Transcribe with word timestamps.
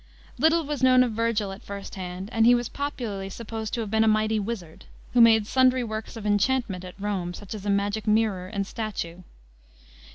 Little 0.39 0.63
was 0.65 0.81
known 0.81 1.03
of 1.03 1.11
Vergil 1.11 1.51
at 1.51 1.61
first 1.61 1.93
hand, 1.93 2.27
and 2.31 2.47
he 2.47 2.55
was 2.55 2.67
popularly 2.69 3.29
supposed 3.29 3.71
to 3.75 3.81
have 3.81 3.91
been 3.91 4.03
a 4.03 4.07
mighty 4.07 4.39
wizard, 4.39 4.85
who 5.13 5.21
made 5.21 5.45
sundry 5.45 5.83
works 5.83 6.17
of 6.17 6.25
enchantment 6.25 6.83
at 6.83 6.99
Rome, 6.99 7.35
such 7.35 7.53
as 7.53 7.67
a 7.67 7.69
magic 7.69 8.07
mirror 8.07 8.47
and 8.47 8.65
statue. 8.65 9.21